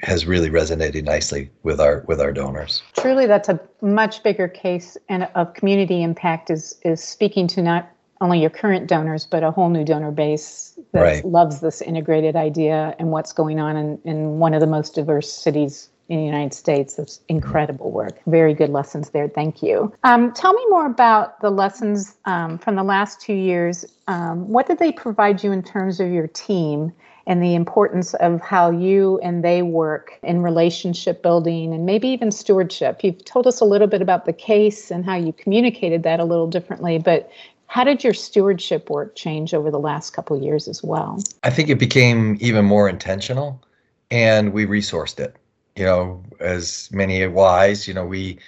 has 0.00 0.26
really 0.26 0.50
resonated 0.50 1.04
nicely 1.04 1.50
with 1.62 1.80
our 1.80 2.04
with 2.06 2.20
our 2.20 2.32
donors. 2.32 2.82
Truly, 2.98 3.26
that's 3.26 3.48
a 3.48 3.60
much 3.80 4.22
bigger 4.22 4.48
case 4.48 4.96
and 5.08 5.28
of 5.34 5.54
community 5.54 6.02
impact 6.02 6.50
is 6.50 6.78
is 6.82 7.02
speaking 7.02 7.46
to 7.48 7.62
not 7.62 7.90
only 8.20 8.40
your 8.40 8.50
current 8.50 8.88
donors 8.88 9.26
but 9.26 9.44
a 9.44 9.50
whole 9.50 9.70
new 9.70 9.84
donor 9.84 10.10
base 10.10 10.76
that 10.92 11.00
right. 11.00 11.24
loves 11.24 11.60
this 11.60 11.80
integrated 11.80 12.34
idea 12.34 12.94
and 12.98 13.10
what's 13.10 13.32
going 13.32 13.60
on 13.60 13.76
in, 13.76 13.98
in 14.04 14.38
one 14.38 14.54
of 14.54 14.60
the 14.60 14.66
most 14.66 14.94
diverse 14.94 15.32
cities 15.32 15.88
in 16.08 16.18
the 16.18 16.24
United 16.24 16.54
States. 16.54 16.98
It's 16.98 17.20
incredible 17.28 17.90
work. 17.90 18.18
Very 18.26 18.54
good 18.54 18.70
lessons 18.70 19.10
there. 19.10 19.28
Thank 19.28 19.62
you. 19.62 19.92
Um, 20.04 20.32
tell 20.32 20.54
me 20.54 20.64
more 20.70 20.86
about 20.86 21.40
the 21.40 21.50
lessons 21.50 22.16
um, 22.24 22.58
from 22.58 22.76
the 22.76 22.82
last 22.82 23.20
two 23.20 23.34
years. 23.34 23.84
Um, 24.06 24.48
what 24.48 24.66
did 24.66 24.78
they 24.78 24.90
provide 24.90 25.44
you 25.44 25.52
in 25.52 25.62
terms 25.62 26.00
of 26.00 26.10
your 26.10 26.28
team? 26.28 26.92
And 27.28 27.42
the 27.42 27.54
importance 27.54 28.14
of 28.14 28.40
how 28.40 28.70
you 28.70 29.20
and 29.22 29.44
they 29.44 29.62
work 29.62 30.18
in 30.22 30.42
relationship 30.42 31.22
building 31.22 31.74
and 31.74 31.84
maybe 31.84 32.08
even 32.08 32.32
stewardship. 32.32 33.04
You've 33.04 33.24
told 33.24 33.46
us 33.46 33.60
a 33.60 33.66
little 33.66 33.86
bit 33.86 34.02
about 34.02 34.24
the 34.24 34.32
case 34.32 34.90
and 34.90 35.04
how 35.04 35.14
you 35.14 35.34
communicated 35.34 36.02
that 36.04 36.20
a 36.20 36.24
little 36.24 36.46
differently, 36.46 36.98
but 36.98 37.30
how 37.66 37.84
did 37.84 38.02
your 38.02 38.14
stewardship 38.14 38.88
work 38.88 39.14
change 39.14 39.52
over 39.52 39.70
the 39.70 39.78
last 39.78 40.14
couple 40.14 40.42
years 40.42 40.68
as 40.68 40.82
well? 40.82 41.22
I 41.44 41.50
think 41.50 41.68
it 41.68 41.78
became 41.78 42.38
even 42.40 42.64
more 42.64 42.88
intentional 42.88 43.62
and 44.10 44.52
we 44.52 44.66
resourced 44.66 45.20
it. 45.20 45.36
You 45.76 45.84
know, 45.84 46.22
as 46.40 46.88
many 46.92 47.20
Ys, 47.20 47.86
you 47.86 47.94
know, 47.94 48.06
we 48.06 48.38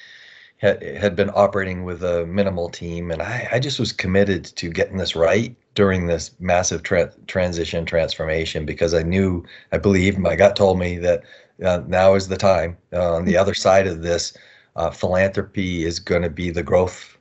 had, 0.60 0.82
had 0.82 1.16
been 1.16 1.30
operating 1.34 1.84
with 1.84 2.04
a 2.04 2.26
minimal 2.26 2.68
team 2.68 3.10
and 3.10 3.22
I, 3.22 3.48
I 3.52 3.58
just 3.58 3.80
was 3.80 3.92
committed 3.92 4.44
to 4.44 4.68
getting 4.68 4.98
this 4.98 5.16
right 5.16 5.56
during 5.74 6.06
this 6.06 6.32
massive 6.38 6.82
tra- 6.82 7.12
transition 7.26 7.86
transformation 7.86 8.66
because 8.66 8.92
I 8.92 9.02
knew, 9.02 9.42
I 9.72 9.78
believed, 9.78 10.18
my 10.18 10.36
gut 10.36 10.56
told 10.56 10.78
me 10.78 10.98
that 10.98 11.22
uh, 11.64 11.82
now 11.86 12.14
is 12.14 12.28
the 12.28 12.36
time. 12.36 12.76
Uh, 12.92 13.14
on 13.14 13.24
the 13.24 13.38
other 13.38 13.54
side 13.54 13.86
of 13.86 14.02
this, 14.02 14.36
uh, 14.76 14.90
philanthropy 14.90 15.84
is 15.84 15.98
going 15.98 16.22
to 16.22 16.30
be 16.30 16.50
the 16.50 16.62
growth 16.62 17.16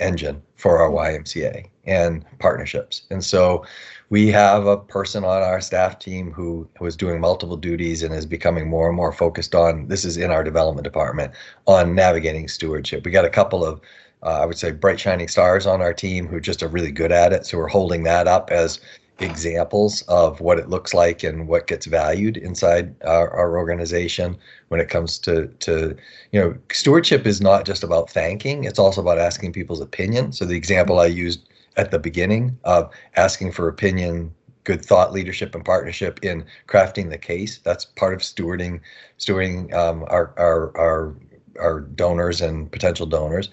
engine 0.00 0.42
for 0.56 0.78
our 0.78 0.90
YMCA 0.90 1.68
and 1.86 2.24
partnerships. 2.38 3.02
And 3.10 3.24
so 3.24 3.64
we 4.10 4.28
have 4.28 4.66
a 4.66 4.76
person 4.76 5.24
on 5.24 5.42
our 5.42 5.60
staff 5.60 5.98
team 5.98 6.32
who 6.32 6.68
was 6.80 6.96
doing 6.96 7.20
multiple 7.20 7.56
duties 7.56 8.02
and 8.02 8.14
is 8.14 8.26
becoming 8.26 8.68
more 8.68 8.88
and 8.88 8.96
more 8.96 9.12
focused 9.12 9.54
on 9.54 9.88
this 9.88 10.04
is 10.04 10.16
in 10.16 10.30
our 10.30 10.44
development 10.44 10.84
department 10.84 11.32
on 11.66 11.94
navigating 11.94 12.48
stewardship. 12.48 13.04
We 13.04 13.10
got 13.10 13.24
a 13.24 13.30
couple 13.30 13.64
of 13.64 13.80
uh, 14.22 14.40
I 14.40 14.46
would 14.46 14.58
say, 14.58 14.72
bright 14.72 14.98
shining 14.98 15.28
stars 15.28 15.66
on 15.66 15.80
our 15.80 15.92
team 15.92 16.26
who 16.26 16.40
just 16.40 16.62
are 16.62 16.68
really 16.68 16.90
good 16.90 17.12
at 17.12 17.32
it. 17.32 17.46
So 17.46 17.58
we're 17.58 17.68
holding 17.68 18.02
that 18.04 18.26
up 18.26 18.50
as 18.50 18.80
examples 19.18 20.02
of 20.02 20.40
what 20.40 20.58
it 20.58 20.68
looks 20.68 20.92
like 20.92 21.22
and 21.22 21.48
what 21.48 21.66
gets 21.66 21.86
valued 21.86 22.36
inside 22.36 22.94
our, 23.02 23.30
our 23.30 23.56
organization 23.56 24.36
when 24.68 24.80
it 24.80 24.90
comes 24.90 25.18
to 25.18 25.46
to 25.58 25.96
you 26.32 26.40
know 26.40 26.56
stewardship 26.70 27.26
is 27.26 27.40
not 27.40 27.64
just 27.64 27.82
about 27.82 28.10
thanking 28.10 28.64
it's 28.64 28.78
also 28.78 29.00
about 29.00 29.18
asking 29.18 29.52
people's 29.52 29.80
opinion. 29.80 30.32
So 30.32 30.44
the 30.44 30.56
example 30.56 31.00
i 31.00 31.06
used 31.06 31.48
at 31.76 31.90
the 31.90 31.98
beginning 31.98 32.58
of 32.64 32.92
asking 33.16 33.52
for 33.52 33.68
opinion 33.68 34.34
good 34.64 34.84
thought 34.84 35.12
leadership 35.12 35.54
and 35.54 35.64
partnership 35.64 36.18
in 36.22 36.44
crafting 36.66 37.08
the 37.08 37.18
case 37.18 37.58
that's 37.58 37.84
part 37.84 38.12
of 38.12 38.20
stewarding 38.20 38.80
stewarding 39.18 39.72
um, 39.72 40.04
our, 40.08 40.34
our 40.36 40.76
our 40.76 41.14
our 41.58 41.80
donors 41.80 42.42
and 42.42 42.70
potential 42.70 43.06
donors. 43.06 43.48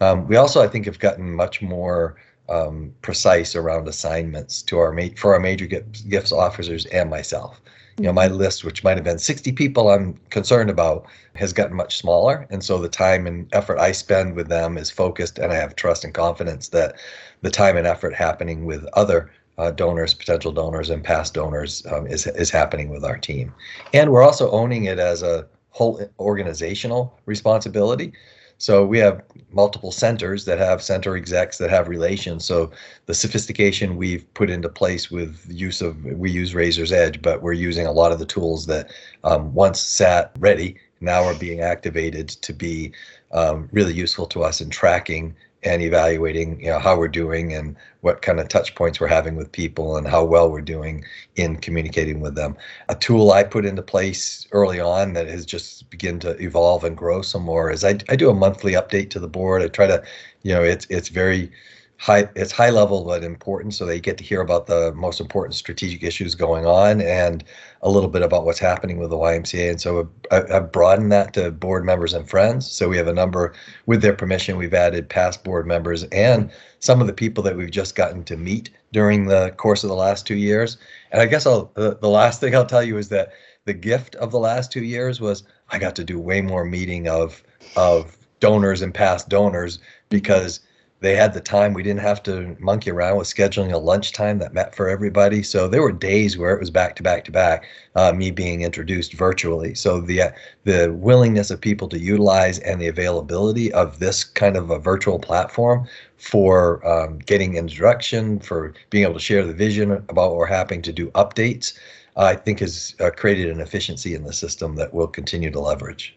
Um, 0.00 0.28
we 0.28 0.36
also 0.36 0.62
i 0.62 0.68
think 0.68 0.84
have 0.86 1.00
gotten 1.00 1.34
much 1.34 1.60
more 1.60 2.16
um, 2.48 2.94
precise 3.02 3.54
around 3.54 3.88
assignments 3.88 4.62
to 4.62 4.78
our 4.78 4.92
ma- 4.92 5.14
for 5.16 5.34
our 5.34 5.40
major 5.40 5.66
gifts 5.66 6.32
officers 6.32 6.86
and 6.86 7.10
myself. 7.10 7.60
You 7.98 8.04
know, 8.04 8.12
my 8.12 8.28
mm-hmm. 8.28 8.36
list, 8.36 8.64
which 8.64 8.84
might 8.84 8.96
have 8.96 9.04
been 9.04 9.18
60 9.18 9.52
people 9.52 9.90
I'm 9.90 10.14
concerned 10.30 10.70
about, 10.70 11.06
has 11.34 11.52
gotten 11.52 11.76
much 11.76 11.98
smaller. 11.98 12.46
And 12.48 12.62
so 12.62 12.78
the 12.78 12.88
time 12.88 13.26
and 13.26 13.48
effort 13.52 13.78
I 13.78 13.90
spend 13.92 14.34
with 14.36 14.48
them 14.48 14.78
is 14.78 14.90
focused, 14.90 15.38
and 15.38 15.52
I 15.52 15.56
have 15.56 15.74
trust 15.74 16.04
and 16.04 16.14
confidence 16.14 16.68
that 16.68 16.94
the 17.42 17.50
time 17.50 17.76
and 17.76 17.86
effort 17.86 18.14
happening 18.14 18.64
with 18.64 18.84
other 18.94 19.30
uh, 19.58 19.72
donors, 19.72 20.14
potential 20.14 20.52
donors, 20.52 20.90
and 20.90 21.02
past 21.02 21.34
donors 21.34 21.84
um, 21.90 22.06
is, 22.06 22.26
is 22.28 22.50
happening 22.50 22.88
with 22.88 23.04
our 23.04 23.18
team. 23.18 23.52
And 23.92 24.10
we're 24.10 24.22
also 24.22 24.50
owning 24.52 24.84
it 24.84 25.00
as 25.00 25.22
a 25.22 25.46
whole 25.70 26.00
organizational 26.20 27.18
responsibility. 27.26 28.12
So 28.58 28.84
we 28.84 28.98
have 28.98 29.22
multiple 29.52 29.92
centers 29.92 30.44
that 30.44 30.58
have 30.58 30.82
center 30.82 31.16
execs 31.16 31.58
that 31.58 31.70
have 31.70 31.88
relations. 31.88 32.44
So 32.44 32.72
the 33.06 33.14
sophistication 33.14 33.96
we've 33.96 34.32
put 34.34 34.50
into 34.50 34.68
place 34.68 35.10
with 35.10 35.40
use 35.48 35.80
of 35.80 36.04
we 36.04 36.30
use 36.30 36.54
Razor's 36.54 36.92
Edge, 36.92 37.22
but 37.22 37.40
we're 37.40 37.52
using 37.52 37.86
a 37.86 37.92
lot 37.92 38.10
of 38.10 38.18
the 38.18 38.26
tools 38.26 38.66
that 38.66 38.90
um, 39.22 39.54
once 39.54 39.80
sat 39.80 40.32
ready 40.38 40.76
now 41.00 41.22
are 41.22 41.34
being 41.34 41.60
activated 41.60 42.28
to 42.28 42.52
be 42.52 42.92
um, 43.30 43.68
really 43.72 43.94
useful 43.94 44.26
to 44.26 44.42
us 44.42 44.60
in 44.60 44.70
tracking 44.70 45.36
and 45.64 45.82
evaluating 45.82 46.60
you 46.60 46.68
know 46.68 46.78
how 46.78 46.96
we're 46.96 47.08
doing 47.08 47.52
and 47.52 47.76
what 48.00 48.22
kind 48.22 48.38
of 48.38 48.48
touch 48.48 48.74
points 48.76 49.00
we're 49.00 49.08
having 49.08 49.34
with 49.34 49.50
people 49.50 49.96
and 49.96 50.06
how 50.06 50.24
well 50.24 50.50
we're 50.50 50.60
doing 50.60 51.04
in 51.34 51.56
communicating 51.56 52.20
with 52.20 52.34
them. 52.36 52.56
A 52.88 52.94
tool 52.94 53.32
i 53.32 53.42
put 53.42 53.64
into 53.64 53.82
place 53.82 54.46
early 54.52 54.80
on 54.80 55.14
that 55.14 55.26
has 55.26 55.44
just 55.44 55.90
begun 55.90 56.20
to 56.20 56.40
evolve 56.40 56.84
and 56.84 56.96
grow 56.96 57.22
some 57.22 57.42
more 57.42 57.70
is 57.70 57.84
i, 57.84 57.98
I 58.08 58.16
do 58.16 58.30
a 58.30 58.34
monthly 58.34 58.72
update 58.72 59.10
to 59.10 59.18
the 59.20 59.28
board. 59.28 59.62
I 59.62 59.68
try 59.68 59.86
to 59.86 60.02
you 60.42 60.54
know 60.54 60.62
it's 60.62 60.86
it's 60.90 61.08
very 61.08 61.50
high 61.98 62.28
it's 62.36 62.52
high 62.52 62.70
level 62.70 63.04
but 63.04 63.24
important 63.24 63.74
so 63.74 63.84
they 63.84 63.98
get 63.98 64.16
to 64.16 64.22
hear 64.22 64.40
about 64.40 64.66
the 64.66 64.92
most 64.94 65.20
important 65.20 65.54
strategic 65.54 66.04
issues 66.04 66.36
going 66.36 66.64
on 66.64 67.00
and 67.00 67.42
a 67.82 67.90
little 67.90 68.08
bit 68.08 68.22
about 68.22 68.44
what's 68.44 68.60
happening 68.60 68.98
with 68.98 69.10
the 69.10 69.16
YMCA 69.16 69.70
and 69.70 69.80
so 69.80 70.08
I've 70.30 70.70
broadened 70.70 71.10
that 71.10 71.34
to 71.34 71.50
board 71.50 71.84
members 71.84 72.14
and 72.14 72.28
friends. 72.28 72.70
So 72.70 72.88
we 72.88 72.96
have 72.96 73.08
a 73.08 73.12
number 73.12 73.52
with 73.86 74.00
their 74.00 74.12
permission 74.12 74.56
we've 74.56 74.74
added 74.74 75.08
past 75.08 75.42
board 75.42 75.66
members 75.66 76.04
and 76.04 76.50
some 76.78 77.00
of 77.00 77.08
the 77.08 77.12
people 77.12 77.42
that 77.44 77.56
we've 77.56 77.70
just 77.70 77.96
gotten 77.96 78.22
to 78.24 78.36
meet 78.36 78.70
during 78.92 79.26
the 79.26 79.50
course 79.56 79.82
of 79.82 79.88
the 79.88 79.96
last 79.96 80.26
2 80.26 80.36
years. 80.36 80.78
And 81.10 81.20
I 81.20 81.26
guess 81.26 81.46
I'll 81.46 81.72
the, 81.74 81.98
the 82.00 82.08
last 82.08 82.40
thing 82.40 82.54
I'll 82.54 82.66
tell 82.66 82.82
you 82.82 82.96
is 82.96 83.08
that 83.08 83.32
the 83.64 83.74
gift 83.74 84.14
of 84.16 84.30
the 84.30 84.38
last 84.38 84.70
2 84.70 84.84
years 84.84 85.20
was 85.20 85.42
I 85.70 85.78
got 85.78 85.96
to 85.96 86.04
do 86.04 86.20
way 86.20 86.42
more 86.42 86.64
meeting 86.64 87.08
of 87.08 87.42
of 87.76 88.16
donors 88.40 88.82
and 88.82 88.94
past 88.94 89.28
donors 89.28 89.80
because 90.10 90.60
they 91.00 91.14
had 91.14 91.32
the 91.32 91.40
time. 91.40 91.74
We 91.74 91.82
didn't 91.82 92.00
have 92.00 92.22
to 92.24 92.56
monkey 92.58 92.90
around 92.90 93.18
with 93.18 93.28
scheduling 93.28 93.72
a 93.72 93.78
lunchtime 93.78 94.38
that 94.38 94.52
met 94.52 94.74
for 94.74 94.88
everybody. 94.88 95.42
So 95.42 95.68
there 95.68 95.82
were 95.82 95.92
days 95.92 96.36
where 96.36 96.52
it 96.52 96.60
was 96.60 96.70
back 96.70 96.96
to 96.96 97.02
back 97.02 97.24
to 97.26 97.32
back. 97.32 97.64
Uh, 97.94 98.12
me 98.12 98.30
being 98.30 98.62
introduced 98.62 99.12
virtually. 99.12 99.74
So 99.74 100.00
the 100.00 100.22
uh, 100.22 100.30
the 100.64 100.92
willingness 100.92 101.50
of 101.50 101.60
people 101.60 101.88
to 101.88 101.98
utilize 101.98 102.58
and 102.60 102.80
the 102.80 102.88
availability 102.88 103.72
of 103.72 103.98
this 103.98 104.24
kind 104.24 104.56
of 104.56 104.70
a 104.70 104.78
virtual 104.78 105.18
platform 105.18 105.86
for 106.16 106.86
um, 106.86 107.18
getting 107.18 107.56
introduction, 107.56 108.40
for 108.40 108.74
being 108.90 109.04
able 109.04 109.14
to 109.14 109.20
share 109.20 109.46
the 109.46 109.54
vision 109.54 109.92
about 109.92 110.30
what 110.30 110.36
we're 110.36 110.46
happening 110.46 110.82
to 110.82 110.92
do 110.92 111.10
updates, 111.12 111.78
I 112.16 112.34
think 112.34 112.58
has 112.58 112.96
uh, 112.98 113.10
created 113.10 113.50
an 113.50 113.60
efficiency 113.60 114.14
in 114.14 114.24
the 114.24 114.32
system 114.32 114.74
that 114.76 114.92
we'll 114.92 115.06
continue 115.06 115.50
to 115.52 115.60
leverage. 115.60 116.16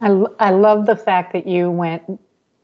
I, 0.00 0.08
I 0.38 0.50
love 0.50 0.86
the 0.86 0.96
fact 0.96 1.32
that 1.32 1.46
you 1.46 1.70
went 1.70 2.02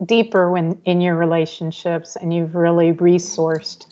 deeper 0.04 0.50
when 0.50 0.80
in 0.84 1.00
your 1.00 1.16
relationships 1.16 2.16
and 2.16 2.32
you've 2.32 2.54
really 2.54 2.92
resourced 2.92 3.86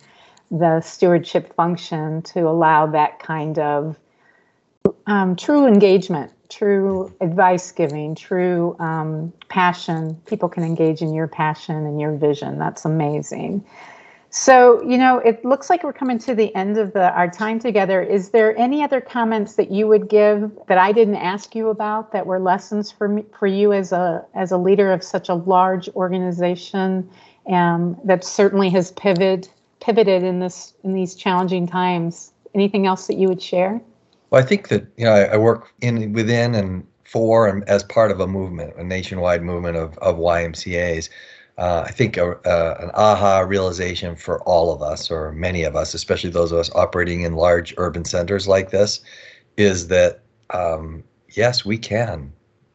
the 0.51 0.81
stewardship 0.81 1.53
function 1.55 2.23
to 2.23 2.41
allow 2.41 2.87
that 2.87 3.19
kind 3.19 3.59
of 3.59 3.97
um, 5.07 5.35
true 5.35 5.67
engagement, 5.67 6.33
true 6.49 7.13
advice 7.21 7.73
giving, 7.73 8.15
true 8.15 8.77
um, 8.79 9.33
passion. 9.49 10.15
People 10.27 10.49
can 10.49 10.63
engage 10.63 11.03
in 11.03 11.13
your 11.13 11.27
passion 11.27 11.75
and 11.75 12.01
your 12.01 12.13
vision. 12.13 12.59
That's 12.59 12.85
amazing. 12.85 13.65
So, 14.39 14.83
you 14.83 14.99
know, 14.99 15.17
it 15.21 15.43
looks 15.47 15.71
like 15.71 15.83
we're 15.83 15.95
coming 15.95 16.19
to 16.19 16.35
the 16.35 16.55
end 16.55 16.77
of 16.77 16.93
the, 16.93 17.11
our 17.13 17.27
time 17.27 17.59
together. 17.59 18.03
Is 18.03 18.29
there 18.29 18.55
any 18.59 18.83
other 18.83 19.01
comments 19.01 19.55
that 19.55 19.71
you 19.71 19.89
would 19.89 20.11
give 20.11 20.53
that 20.69 20.77
I 20.77 20.93
didn't 20.93 21.17
ask 21.17 21.55
you 21.55 21.71
about 21.71 22.13
that 22.13 22.27
were 22.27 22.39
lessons 22.39 22.93
for 22.93 23.09
me, 23.09 23.25
for 23.39 23.47
you 23.47 23.73
as 23.73 23.93
a 23.93 24.23
as 24.35 24.53
a 24.53 24.59
leader 24.59 24.93
of 24.93 25.03
such 25.03 25.31
a 25.31 25.35
large 25.35 25.89
organization 25.97 27.09
um, 27.51 27.99
that 28.05 28.25
certainly 28.25 28.69
has 28.69 28.93
pivoted 28.93 29.49
pivoted 29.81 30.23
in 30.23 30.41
this 30.41 30.75
in 30.85 30.93
these 30.93 31.15
challenging 31.15 31.67
times? 31.67 32.35
Anything 32.55 32.87
else 32.87 33.07
that 33.07 33.17
you 33.17 33.29
would 33.29 33.41
share? 33.41 33.81
Well, 34.29 34.43
I 34.43 34.45
think 34.45 34.69
that 34.69 34.87
you 34.99 35.07
know 35.07 35.13
I, 35.13 35.23
I 35.23 35.37
work 35.39 35.73
in 35.81 36.13
within 36.13 36.55
and 36.55 36.87
for 37.05 37.49
and 37.49 37.67
as 37.71 37.85
part 37.85 38.11
of 38.11 38.21
a 38.21 38.27
movement, 38.27 38.77
a 38.77 38.85
nationwide 38.85 39.43
movement 39.43 39.79
of 39.79 39.97
of 39.99 40.17
YMCA's 40.17 41.09
uh, 41.59 41.85
I 41.87 41.91
think 41.91 42.17
a, 42.17 42.33
uh, 42.47 42.77
an 42.81 42.91
aha 42.95 43.41
realization 43.41 44.15
for 44.15 44.43
all 44.43 44.73
of 44.73 44.83
us, 44.83 45.11
or 45.11 45.33
many 45.33 45.63
of 45.65 45.75
us, 45.75 45.95
especially 45.95 46.31
those 46.31 46.53
of 46.53 46.59
us 46.59 46.71
operating 46.75 47.23
in 47.23 47.35
large 47.35 47.73
urban 47.79 48.05
centers 48.05 48.47
like 48.47 48.71
this, 48.71 49.01
is 49.57 49.89
that 49.89 50.21
um, 50.51 51.03
yes, 51.31 51.65
we 51.65 51.79
can 51.79 52.33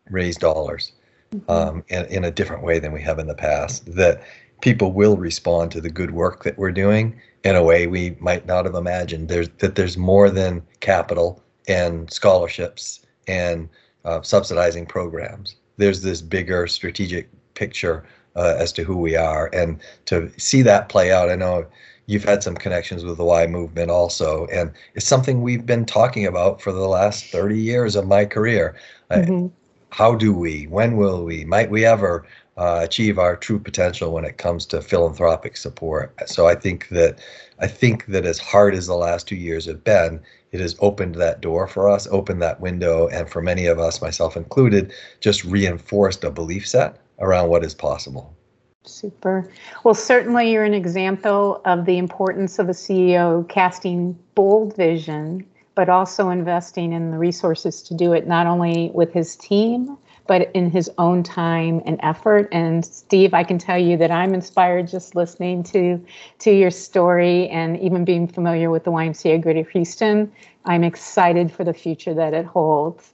raise 0.10 0.36
dollars 0.36 0.94
mm-hmm. 1.34 1.52
um, 1.52 1.84
in, 1.90 2.06
in 2.06 2.24
a 2.24 2.32
different 2.32 2.64
way 2.64 2.80
than 2.80 2.92
we 2.92 3.02
have 3.02 3.20
in 3.20 3.28
the 3.28 3.36
past. 3.36 3.86
That 3.96 4.24
people 4.62 4.92
will 4.94 5.18
respond 5.18 5.72
to 5.72 5.82
the 5.82 5.90
good 5.90 6.12
work 6.12 6.44
that 6.44 6.58
we're 6.58 6.72
doing 6.72 7.20
in 7.44 7.56
a 7.56 7.64
way 7.64 7.88
we 7.88 8.16
might 8.20 8.46
not 8.46 8.66
have 8.66 8.76
imagined. 8.76 9.30
There's 9.30 9.50
that 9.60 9.76
there's 9.76 9.98
more 9.98 10.30
than 10.32 10.64
capital 10.80 11.44
and 11.68 12.12
scholarships 12.12 13.06
and 13.28 13.70
uh, 14.06 14.22
subsidizing 14.24 14.88
programs. 14.88 15.56
There's 15.78 16.02
this 16.02 16.22
bigger 16.22 16.66
strategic 16.66 17.30
picture 17.54 18.06
uh, 18.36 18.56
as 18.58 18.72
to 18.74 18.84
who 18.84 18.98
we 18.98 19.16
are. 19.16 19.50
And 19.54 19.80
to 20.06 20.32
see 20.38 20.62
that 20.64 20.90
play 20.90 21.12
out, 21.12 21.30
I 21.30 21.36
know 21.36 21.66
you've 22.06 22.24
had 22.24 22.44
some 22.44 22.56
connections 22.56 23.04
with 23.04 23.18
the 23.18 23.24
Y 23.24 23.48
movement 23.48 23.92
also, 23.92 24.46
and 24.48 24.72
it's 24.96 25.08
something 25.08 25.42
we've 25.42 25.66
been 25.66 25.86
talking 25.86 26.26
about 26.26 26.62
for 26.62 26.72
the 26.72 26.88
last 26.88 27.26
30 27.26 27.58
years 27.58 27.96
of 27.96 28.08
my 28.08 28.26
career. 28.26 28.76
Mm-hmm. 29.10 29.48
how 29.90 30.16
do 30.16 30.34
we, 30.34 30.68
when 30.68 30.96
will 30.96 31.26
we, 31.26 31.44
might 31.44 31.70
we 31.70 31.84
ever 31.86 32.26
uh, 32.56 32.80
achieve 32.82 33.20
our 33.20 33.36
true 33.36 33.60
potential 33.60 34.14
when 34.14 34.24
it 34.24 34.38
comes 34.38 34.66
to 34.68 34.82
philanthropic 34.82 35.58
support? 35.58 36.14
So 36.30 36.48
I 36.48 36.56
think 36.56 36.88
that 36.90 37.20
I 37.60 37.68
think 37.68 38.06
that 38.06 38.26
as 38.26 38.40
hard 38.40 38.74
as 38.74 38.88
the 38.88 38.96
last 38.96 39.28
two 39.28 39.36
years 39.36 39.66
have 39.66 39.84
been, 39.84 40.22
it 40.54 40.62
has 40.62 40.78
opened 40.80 41.16
that 41.16 41.42
door 41.42 41.68
for 41.68 41.90
us, 41.90 42.08
opened 42.10 42.42
that 42.42 42.62
window, 42.62 43.08
and 43.10 43.30
for 43.30 43.42
many 43.42 43.66
of 43.66 43.78
us, 43.78 44.02
myself 44.02 44.38
included, 44.38 44.94
just 45.20 45.44
reinforced 45.44 46.24
a 46.24 46.32
belief 46.32 46.66
set 46.66 47.01
around 47.22 47.50
what 47.50 47.64
is 47.64 47.74
possible. 47.74 48.36
Super. 48.84 49.50
Well, 49.84 49.94
certainly 49.94 50.52
you're 50.52 50.64
an 50.64 50.74
example 50.74 51.62
of 51.66 51.86
the 51.86 51.98
importance 51.98 52.58
of 52.58 52.68
a 52.68 52.74
CEO 52.74 53.48
casting 53.48 54.18
bold 54.34 54.76
vision, 54.76 55.46
but 55.76 55.88
also 55.88 56.30
investing 56.30 56.92
in 56.92 57.12
the 57.12 57.18
resources 57.18 57.84
to 57.84 57.94
do 57.94 58.14
it, 58.14 58.28
not 58.28 58.48
only 58.48 58.90
with 58.94 59.14
his 59.14 59.36
team, 59.36 59.98
but 60.28 60.50
in 60.54 60.70
his 60.72 60.90
own 60.98 61.24
time 61.24 61.82
and 61.86 62.00
effort. 62.02 62.48
And 62.52 62.86
Steve, 62.86 63.34
I 63.34 63.44
can 63.44 63.58
tell 63.58 63.78
you 63.78 63.98
that 63.98 64.12
I'm 64.12 64.34
inspired 64.34 64.88
just 64.88 65.16
listening 65.16 65.64
to 65.64 66.04
to 66.40 66.52
your 66.52 66.72
story 66.72 67.50
and 67.50 67.80
even 67.80 68.04
being 68.04 68.28
familiar 68.28 68.70
with 68.72 68.84
the 68.84 68.92
YMCA 68.92 69.42
Greater 69.42 69.70
Houston. 69.70 70.32
I'm 70.66 70.84
excited 70.84 71.52
for 71.52 71.64
the 71.64 71.74
future 71.74 72.14
that 72.14 72.34
it 72.34 72.46
holds. 72.46 73.14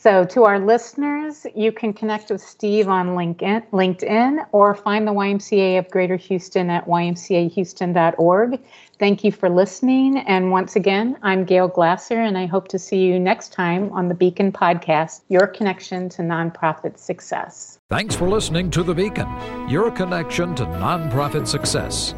So, 0.00 0.24
to 0.26 0.44
our 0.44 0.60
listeners, 0.60 1.44
you 1.56 1.72
can 1.72 1.92
connect 1.92 2.30
with 2.30 2.40
Steve 2.40 2.88
on 2.88 3.08
LinkedIn, 3.16 3.68
LinkedIn 3.70 4.46
or 4.52 4.72
find 4.72 5.08
the 5.08 5.12
YMCA 5.12 5.76
of 5.76 5.90
Greater 5.90 6.14
Houston 6.14 6.70
at 6.70 6.86
ymcahouston.org. 6.86 8.60
Thank 9.00 9.24
you 9.24 9.32
for 9.32 9.48
listening. 9.48 10.18
And 10.18 10.52
once 10.52 10.76
again, 10.76 11.18
I'm 11.22 11.44
Gail 11.44 11.66
Glasser, 11.66 12.20
and 12.20 12.38
I 12.38 12.46
hope 12.46 12.68
to 12.68 12.78
see 12.78 13.06
you 13.06 13.18
next 13.18 13.52
time 13.52 13.90
on 13.92 14.06
the 14.06 14.14
Beacon 14.14 14.52
Podcast, 14.52 15.22
Your 15.28 15.48
Connection 15.48 16.08
to 16.10 16.22
Nonprofit 16.22 16.96
Success. 16.96 17.80
Thanks 17.90 18.14
for 18.14 18.28
listening 18.28 18.70
to 18.70 18.84
The 18.84 18.94
Beacon, 18.94 19.28
your 19.68 19.90
connection 19.90 20.54
to 20.56 20.64
nonprofit 20.64 21.48
success. 21.48 22.14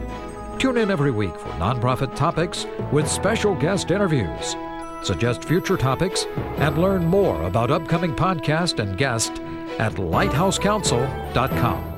Tune 0.59 0.77
in 0.77 0.91
every 0.91 1.13
week 1.13 1.35
for 1.35 1.49
nonprofit 1.53 2.15
topics 2.15 2.67
with 2.93 3.09
special 3.09 3.55
guest 3.55 3.91
interviews. 3.91 4.55
Suggest 5.03 5.45
future 5.45 5.77
topics 5.77 6.27
and 6.57 6.79
learn 6.79 7.05
more 7.05 7.43
about 7.43 7.71
upcoming 7.71 8.15
podcast 8.15 8.79
and 8.79 8.97
guests 8.99 9.39
at 9.79 9.95
lighthousecounsel.com. 9.95 11.90